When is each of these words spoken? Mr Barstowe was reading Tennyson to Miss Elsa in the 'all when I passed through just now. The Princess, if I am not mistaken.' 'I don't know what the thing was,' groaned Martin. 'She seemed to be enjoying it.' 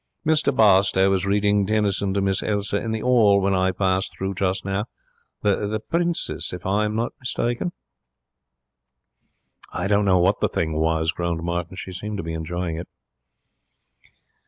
Mr 0.25 0.51
Barstowe 0.51 1.11
was 1.11 1.27
reading 1.27 1.67
Tennyson 1.67 2.11
to 2.15 2.21
Miss 2.21 2.41
Elsa 2.41 2.77
in 2.77 2.89
the 2.89 3.03
'all 3.03 3.39
when 3.39 3.53
I 3.53 3.71
passed 3.71 4.11
through 4.17 4.33
just 4.33 4.65
now. 4.65 4.85
The 5.43 5.79
Princess, 5.79 6.51
if 6.53 6.65
I 6.65 6.85
am 6.85 6.95
not 6.95 7.13
mistaken.' 7.19 7.71
'I 9.73 9.85
don't 9.85 10.05
know 10.05 10.17
what 10.17 10.39
the 10.39 10.49
thing 10.49 10.73
was,' 10.73 11.11
groaned 11.11 11.43
Martin. 11.43 11.75
'She 11.75 11.91
seemed 11.91 12.17
to 12.17 12.23
be 12.23 12.33
enjoying 12.33 12.77
it.' 12.77 12.87